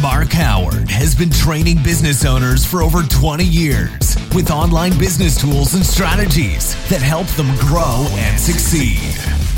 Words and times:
Mark 0.00 0.30
Howard 0.32 0.88
has 0.88 1.14
been 1.14 1.28
training 1.30 1.82
business 1.82 2.24
owners 2.24 2.64
for 2.64 2.82
over 2.82 3.02
20 3.02 3.44
years 3.44 4.16
with 4.34 4.50
online 4.50 4.96
business 4.98 5.38
tools 5.40 5.74
and 5.74 5.84
strategies 5.84 6.74
that 6.88 7.02
help 7.02 7.26
them 7.28 7.54
grow 7.58 8.06
and 8.12 8.38
succeed. 8.38 9.16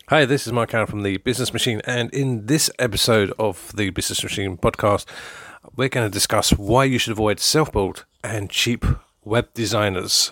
Hi, 0.09 0.25
this 0.25 0.45
is 0.45 0.53
Mark 0.53 0.71
Howard 0.73 0.89
from 0.89 1.01
the 1.01 1.17
Business 1.17 1.51
Machine, 1.51 1.81
and 1.83 2.13
in 2.13 2.45
this 2.45 2.69
episode 2.77 3.33
of 3.39 3.71
the 3.75 3.89
Business 3.89 4.21
Machine 4.21 4.55
podcast, 4.55 5.07
we're 5.75 5.89
going 5.89 6.07
to 6.07 6.13
discuss 6.13 6.51
why 6.51 6.83
you 6.83 6.99
should 6.99 7.13
avoid 7.13 7.39
self 7.39 7.71
built 7.71 8.05
and 8.23 8.51
cheap 8.51 8.85
web 9.23 9.51
designers. 9.55 10.31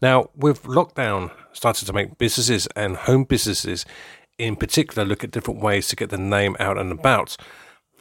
Now, 0.00 0.30
with 0.36 0.62
lockdown 0.62 1.32
started 1.52 1.86
to 1.86 1.92
make 1.92 2.16
businesses 2.16 2.68
and 2.76 2.94
home 2.94 3.24
businesses 3.24 3.84
in 4.38 4.54
particular 4.54 5.04
look 5.04 5.24
at 5.24 5.32
different 5.32 5.60
ways 5.60 5.88
to 5.88 5.96
get 5.96 6.10
the 6.10 6.16
name 6.16 6.54
out 6.60 6.78
and 6.78 6.92
about. 6.92 7.36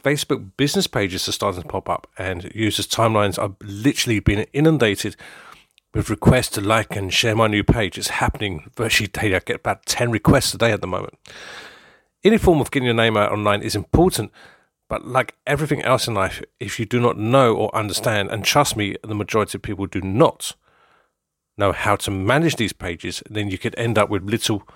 Facebook 0.04 0.52
business 0.56 0.86
pages 0.86 1.28
are 1.28 1.31
starting 1.31 1.64
to 1.64 1.68
pop 1.68 1.90
up, 1.90 2.06
and 2.20 2.52
users' 2.54 2.88
timelines 2.88 3.40
are 3.42 3.56
literally 3.64 4.20
being 4.20 4.45
inundated 4.54 5.16
with 5.94 6.09
requests 6.09 6.50
to 6.50 6.62
like 6.62 6.96
and 6.96 7.14
share 7.14 7.36
my 7.36 7.48
new 7.48 7.64
page. 7.64 7.98
It's 7.98 8.09
happening 8.09 8.70
virtually 8.76 9.08
daily. 9.08 9.36
I 9.36 9.40
get 9.40 9.58
about 9.58 9.86
10 9.86 10.12
requests 10.12 10.54
a 10.54 10.58
day 10.58 10.72
at 10.72 10.82
the 10.82 10.88
moment. 10.88 11.16
Any 12.23 12.38
form 12.38 12.59
of 12.59 12.72
getting 12.72 12.86
your 12.86 12.95
name 12.95 13.18
out 13.18 13.32
online 13.32 13.62
is 13.62 13.76
important, 13.76 14.31
but 14.89 15.06
like 15.06 15.36
everything 15.45 15.81
else 15.81 16.08
in 16.08 16.14
life, 16.14 16.44
if 16.59 16.80
you 16.80 16.86
do 16.86 17.00
not 17.00 17.17
know 17.17 17.56
or 17.56 17.75
understand, 17.75 18.30
and 18.30 18.44
trust 18.44 18.75
me, 18.75 18.95
the 19.03 19.16
majority 19.16 19.58
of 19.58 19.62
people 19.62 19.86
do 19.86 20.02
not 20.02 20.56
know 21.58 21.72
how 21.72 21.95
to 21.95 22.12
manage 22.12 22.56
these 22.56 22.73
pages, 22.73 23.23
then 23.30 23.50
you 23.50 23.58
could 23.58 23.75
end 23.78 23.97
up 23.97 24.09
with 24.09 24.23
little 24.23 24.67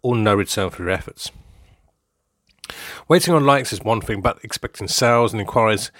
or 0.00 0.16
no 0.16 0.34
return 0.34 0.70
for 0.70 0.82
your 0.82 0.90
efforts. 0.90 1.30
Waiting 3.08 3.34
on 3.34 3.44
likes 3.44 3.72
is 3.72 3.82
one 3.82 4.00
thing, 4.00 4.20
but 4.20 4.38
expecting 4.42 4.88
sales 4.88 5.32
and 5.32 5.40
inquiries 5.40 5.90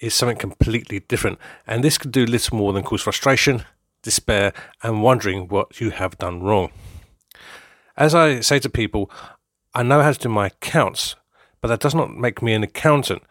is 0.00 0.14
something 0.14 0.36
completely 0.36 1.00
different. 1.00 1.38
And 1.66 1.82
this 1.82 1.98
could 1.98 2.12
do 2.12 2.26
little 2.26 2.56
more 2.56 2.72
than 2.72 2.82
cause 2.82 3.02
frustration 3.02 3.64
despair, 4.06 4.54
and 4.82 5.02
wondering 5.02 5.48
what 5.48 5.80
you 5.80 5.90
have 5.90 6.16
done 6.16 6.40
wrong. 6.40 6.70
As 7.96 8.14
I 8.14 8.40
say 8.40 8.60
to 8.60 8.70
people, 8.70 9.10
I 9.74 9.82
know 9.82 10.00
how 10.00 10.12
to 10.12 10.18
do 10.18 10.28
my 10.28 10.46
accounts, 10.46 11.16
but 11.60 11.68
that 11.68 11.80
does 11.80 11.94
not 11.94 12.16
make 12.16 12.40
me 12.40 12.54
an 12.54 12.62
accountant. 12.62 13.22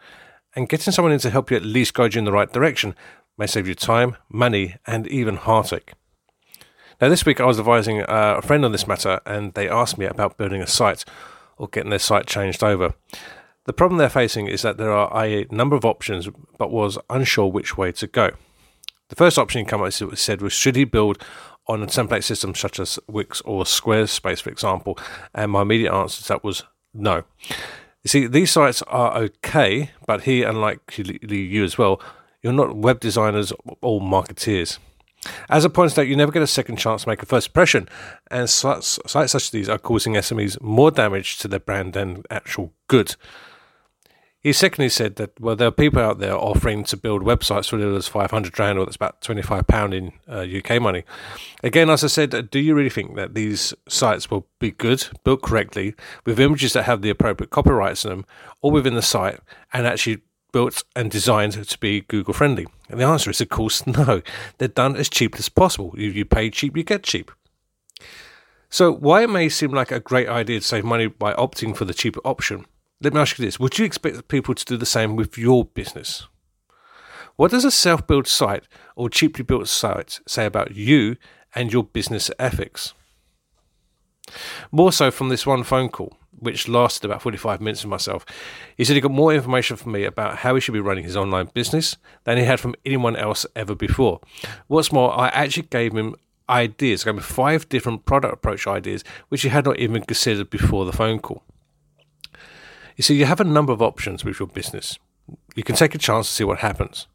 And 0.54 0.68
getting 0.68 0.92
someone 0.92 1.12
in 1.12 1.18
to 1.20 1.30
help 1.30 1.50
you 1.50 1.56
at 1.56 1.64
least 1.64 1.94
guide 1.94 2.14
you 2.14 2.18
in 2.18 2.26
the 2.26 2.32
right 2.32 2.52
direction 2.52 2.94
may 3.38 3.46
save 3.46 3.66
you 3.66 3.74
time, 3.74 4.16
money, 4.28 4.76
and 4.86 5.06
even 5.06 5.36
heartache. 5.36 5.94
Now, 7.00 7.08
this 7.08 7.24
week 7.24 7.40
I 7.40 7.46
was 7.46 7.58
advising 7.58 8.02
uh, 8.02 8.36
a 8.38 8.42
friend 8.42 8.64
on 8.64 8.72
this 8.72 8.86
matter, 8.86 9.20
and 9.24 9.54
they 9.54 9.68
asked 9.68 9.98
me 9.98 10.04
about 10.04 10.36
building 10.36 10.60
a 10.60 10.66
site 10.66 11.04
or 11.56 11.68
getting 11.68 11.90
their 11.90 11.98
site 11.98 12.26
changed 12.26 12.62
over. 12.62 12.94
The 13.64 13.72
problem 13.72 13.98
they're 13.98 14.08
facing 14.08 14.46
is 14.46 14.62
that 14.62 14.76
there 14.76 14.92
are 14.92 15.10
a 15.24 15.46
number 15.50 15.74
of 15.74 15.84
options, 15.84 16.28
but 16.58 16.70
was 16.70 16.98
unsure 17.08 17.50
which 17.50 17.76
way 17.76 17.92
to 17.92 18.06
go. 18.06 18.30
The 19.08 19.16
first 19.16 19.38
option 19.38 19.60
he 19.60 19.70
came 19.70 19.80
up 19.80 20.00
with 20.00 20.18
said 20.18 20.40
was 20.40 20.52
should 20.52 20.76
he 20.76 20.84
build 20.84 21.22
on 21.68 21.82
a 21.82 21.86
template 21.86 22.24
system 22.24 22.54
such 22.54 22.80
as 22.80 22.98
Wix 23.08 23.40
or 23.42 23.64
Squarespace, 23.64 24.40
for 24.40 24.50
example? 24.50 24.98
And 25.34 25.52
my 25.52 25.62
immediate 25.62 25.92
answer 25.92 26.22
to 26.22 26.28
that 26.28 26.44
was 26.44 26.64
no. 26.92 27.24
You 28.02 28.08
see, 28.08 28.26
these 28.26 28.50
sites 28.52 28.82
are 28.82 29.16
okay, 29.16 29.90
but 30.06 30.22
he, 30.22 30.42
unlike 30.42 30.98
you 30.98 31.64
as 31.64 31.76
well, 31.76 32.00
you're 32.42 32.52
not 32.52 32.76
web 32.76 33.00
designers 33.00 33.52
or 33.80 34.00
marketeers. 34.00 34.78
As 35.48 35.64
I 35.64 35.68
pointed 35.68 35.98
out, 35.98 36.06
you 36.06 36.14
never 36.14 36.30
get 36.30 36.42
a 36.42 36.46
second 36.46 36.76
chance 36.76 37.02
to 37.02 37.08
make 37.08 37.22
a 37.22 37.26
first 37.26 37.48
impression, 37.48 37.88
and 38.30 38.48
sites, 38.48 39.00
sites 39.06 39.32
such 39.32 39.44
as 39.44 39.50
these 39.50 39.68
are 39.68 39.78
causing 39.78 40.14
SMEs 40.14 40.60
more 40.60 40.90
damage 40.90 41.38
to 41.38 41.48
their 41.48 41.58
brand 41.58 41.94
than 41.94 42.22
actual 42.30 42.72
good. 42.86 43.16
He 44.46 44.52
secondly 44.52 44.90
said 44.90 45.16
that, 45.16 45.40
well, 45.40 45.56
there 45.56 45.66
are 45.66 45.72
people 45.72 46.00
out 46.00 46.20
there 46.20 46.36
offering 46.36 46.84
to 46.84 46.96
build 46.96 47.22
websites 47.22 47.68
for 47.68 47.74
as 47.74 47.80
little 47.80 47.96
as 47.96 48.06
500 48.06 48.56
rand, 48.56 48.78
or 48.78 48.86
that's 48.86 48.94
about 48.94 49.20
25 49.20 49.66
pound 49.66 49.92
in 49.92 50.12
uh, 50.28 50.46
UK 50.46 50.80
money. 50.80 51.02
Again, 51.64 51.90
as 51.90 52.04
I 52.04 52.06
said, 52.06 52.48
do 52.52 52.60
you 52.60 52.76
really 52.76 52.88
think 52.88 53.16
that 53.16 53.34
these 53.34 53.74
sites 53.88 54.30
will 54.30 54.46
be 54.60 54.70
good, 54.70 55.08
built 55.24 55.42
correctly, 55.42 55.96
with 56.24 56.38
images 56.38 56.74
that 56.74 56.84
have 56.84 57.02
the 57.02 57.10
appropriate 57.10 57.50
copyrights 57.50 58.04
in 58.04 58.10
them, 58.10 58.24
all 58.62 58.70
within 58.70 58.94
the 58.94 59.02
site, 59.02 59.40
and 59.72 59.84
actually 59.84 60.18
built 60.52 60.84
and 60.94 61.10
designed 61.10 61.54
to 61.54 61.78
be 61.78 62.02
Google 62.02 62.32
friendly? 62.32 62.68
And 62.88 63.00
the 63.00 63.04
answer 63.04 63.30
is, 63.30 63.40
of 63.40 63.48
course, 63.48 63.84
no. 63.88 64.22
They're 64.58 64.68
done 64.68 64.94
as 64.94 65.08
cheap 65.08 65.34
as 65.40 65.48
possible. 65.48 65.92
If 65.98 66.14
you 66.14 66.24
pay 66.24 66.50
cheap, 66.50 66.76
you 66.76 66.84
get 66.84 67.02
cheap. 67.02 67.32
So, 68.70 68.92
why 68.92 69.24
it 69.24 69.30
may 69.30 69.48
seem 69.48 69.72
like 69.72 69.90
a 69.90 69.98
great 69.98 70.28
idea 70.28 70.60
to 70.60 70.64
save 70.64 70.84
money 70.84 71.08
by 71.08 71.34
opting 71.34 71.76
for 71.76 71.84
the 71.84 71.94
cheaper 71.94 72.20
option, 72.24 72.64
let 73.00 73.12
me 73.12 73.20
ask 73.20 73.38
you 73.38 73.44
this 73.44 73.60
Would 73.60 73.78
you 73.78 73.84
expect 73.84 74.28
people 74.28 74.54
to 74.54 74.64
do 74.64 74.76
the 74.76 74.86
same 74.86 75.16
with 75.16 75.36
your 75.36 75.64
business? 75.64 76.26
What 77.36 77.50
does 77.50 77.64
a 77.64 77.70
self 77.70 78.06
built 78.06 78.26
site 78.26 78.64
or 78.94 79.10
cheaply 79.10 79.44
built 79.44 79.68
site 79.68 80.20
say 80.26 80.46
about 80.46 80.74
you 80.74 81.16
and 81.54 81.72
your 81.72 81.84
business 81.84 82.30
ethics? 82.38 82.94
More 84.72 84.92
so 84.92 85.10
from 85.10 85.28
this 85.28 85.46
one 85.46 85.62
phone 85.62 85.88
call, 85.88 86.16
which 86.38 86.66
lasted 86.66 87.04
about 87.04 87.22
45 87.22 87.60
minutes 87.60 87.84
with 87.84 87.90
myself. 87.90 88.24
He 88.76 88.84
said 88.84 88.94
he 88.94 89.00
got 89.00 89.12
more 89.12 89.32
information 89.32 89.76
from 89.76 89.92
me 89.92 90.04
about 90.04 90.38
how 90.38 90.54
he 90.54 90.60
should 90.60 90.72
be 90.72 90.80
running 90.80 91.04
his 91.04 91.16
online 91.16 91.50
business 91.54 91.96
than 92.24 92.38
he 92.38 92.44
had 92.44 92.58
from 92.58 92.74
anyone 92.84 93.14
else 93.14 93.46
ever 93.54 93.74
before. 93.74 94.20
What's 94.66 94.90
more, 94.90 95.16
I 95.16 95.28
actually 95.28 95.64
gave 95.64 95.92
him 95.92 96.16
ideas, 96.48 97.04
gave 97.04 97.14
him 97.14 97.20
five 97.20 97.68
different 97.68 98.04
product 98.04 98.34
approach 98.34 98.66
ideas, 98.66 99.04
which 99.28 99.42
he 99.42 99.48
had 99.48 99.64
not 99.64 99.78
even 99.78 100.02
considered 100.02 100.50
before 100.50 100.84
the 100.84 100.92
phone 100.92 101.18
call. 101.20 101.44
You 102.96 103.02
see, 103.02 103.14
you 103.14 103.26
have 103.26 103.40
a 103.40 103.44
number 103.44 103.72
of 103.72 103.82
options 103.82 104.24
with 104.24 104.40
your 104.40 104.48
business. 104.48 104.98
You 105.54 105.62
can 105.62 105.76
take 105.76 105.94
a 105.94 105.98
chance 105.98 106.26
to 106.26 106.32
see 106.32 106.44
what 106.44 106.60
happens, 106.60 107.06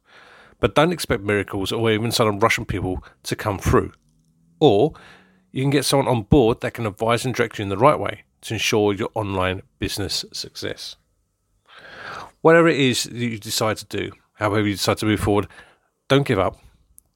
but 0.60 0.76
don't 0.76 0.94
expect 0.94 1.24
miracles 1.24 1.72
or 1.72 1.92
even 1.92 2.12
sudden 2.12 2.40
Russian 2.40 2.66
people 2.66 3.04
to 3.24 3.36
come 3.36 3.58
through. 3.58 3.94
Or 4.60 4.94
you 5.52 5.64
can 5.64 5.72
get 5.72 5.86
someone 5.86 6.08
on 6.08 6.24
board 6.24 6.62
that 6.62 6.76
can 6.76 6.86
advise 6.86 7.26
and 7.26 7.34
direct 7.34 7.58
you 7.58 7.64
in 7.64 7.70
the 7.70 7.78
right 7.78 8.00
way 8.00 8.24
to 8.42 8.54
ensure 8.54 8.94
your 8.94 9.10
online 9.16 9.64
business 9.80 10.24
success. 10.32 10.98
Whatever 12.42 12.68
it 12.68 12.80
is 12.80 13.04
that 13.04 13.16
you 13.16 13.40
decide 13.40 13.78
to 13.78 13.86
do, 13.86 14.12
however 14.36 14.68
you 14.68 14.74
decide 14.74 14.98
to 15.00 15.06
move 15.06 15.20
forward, 15.20 15.48
don't 16.08 16.28
give 16.28 16.40
up, 16.40 16.60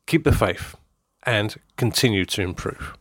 keep 0.07 0.23
the 0.23 0.31
faith, 0.31 0.75
and 1.23 1.55
continue 1.77 2.25
to 2.25 2.41
improve. 2.41 2.97